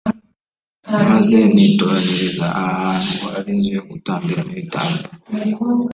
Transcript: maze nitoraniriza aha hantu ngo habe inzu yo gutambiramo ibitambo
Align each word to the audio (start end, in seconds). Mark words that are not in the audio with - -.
maze 1.07 1.37
nitoraniriza 1.53 2.45
aha 2.61 2.71
hantu 2.85 3.09
ngo 3.15 3.25
habe 3.33 3.49
inzu 3.53 3.69
yo 3.77 3.83
gutambiramo 3.89 4.51
ibitambo 4.55 5.03